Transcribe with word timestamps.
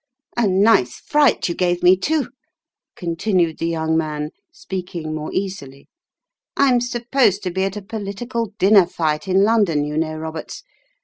"A 0.35 0.47
nice 0.47 0.95
fright 0.95 1.47
you 1.47 1.53
gave 1.53 1.83
me, 1.83 1.95
too," 1.95 2.31
continued 2.95 3.59
the 3.59 3.67
young 3.67 3.95
man, 3.95 4.31
speaking 4.51 5.13
more 5.13 5.31
easily. 5.31 5.89
"I'm 6.57 6.81
supposed 6.81 7.43
to 7.43 7.51
be 7.51 7.65
at 7.65 7.77
a 7.77 7.83
political 7.83 8.47
dinner 8.57 8.87
fight 8.87 9.27
in 9.27 9.43
London, 9.43 9.85
you 9.85 9.97
know, 9.97 10.15
Roberts. 10.15 10.63